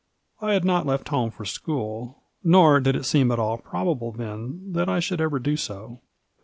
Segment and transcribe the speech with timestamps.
[0.41, 4.11] I had not left home for school, nor did it seem at all prob able
[4.11, 6.01] then that I should ever do so.